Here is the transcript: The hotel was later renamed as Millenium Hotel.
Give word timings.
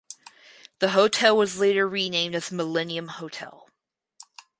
The 0.79 0.89
hotel 0.97 1.37
was 1.37 1.59
later 1.59 1.87
renamed 1.87 2.33
as 2.33 2.51
Millenium 2.51 3.07
Hotel. 3.07 3.67